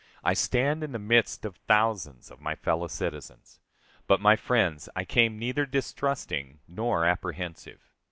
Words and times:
I 0.23 0.33
stand 0.33 0.83
in 0.83 0.93
the 0.93 0.97
midst 0.97 1.45
of 1.45 1.57
thousands 1.67 2.31
of 2.31 2.41
my 2.41 2.55
fellow 2.55 2.87
citizens. 2.87 3.59
But, 4.07 4.19
my 4.19 4.35
friends, 4.35 4.89
I 4.95 5.05
came 5.05 5.37
neither 5.37 5.67
distrusting 5.67 6.59
nor 6.67 7.05
apprehensive.... 7.05 7.91